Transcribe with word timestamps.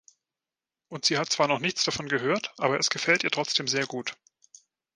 Und 0.87 1.05
sie 1.05 1.19
hat 1.19 1.31
zwar 1.31 1.47
noch 1.47 1.59
nichts 1.59 1.83
davon 1.83 2.07
gehört, 2.09 2.51
aber 2.57 2.79
es 2.79 2.89
gefällt 2.89 3.23
ihr 3.23 3.29
trotzdem 3.29 3.67
sehr 3.67 3.85
gut. 3.85 4.17